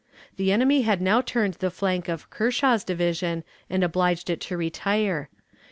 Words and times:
The 0.37 0.51
enemy 0.51 0.81
had 0.81 0.99
now 0.99 1.21
turned 1.21 1.53
the 1.59 1.69
flank 1.69 2.07
of 2.09 2.31
Kershaw's 2.31 2.83
division 2.83 3.43
and 3.69 3.83
obliged 3.83 4.31
it 4.31 4.41
to 4.41 4.57
retire. 4.57 5.29